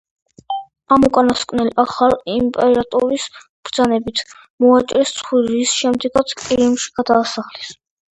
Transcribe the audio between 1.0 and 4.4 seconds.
უკანასკნელს, ახალი იმპერატორის ბრძანებით